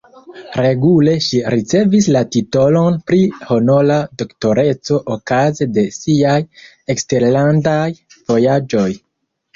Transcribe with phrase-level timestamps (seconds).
[0.59, 3.19] Regule ŝi ricevis la titolon pri
[3.49, 6.41] honora doktoreco okaze de siaj
[6.95, 7.87] eksterlandaj
[8.33, 8.89] vojaĝoj.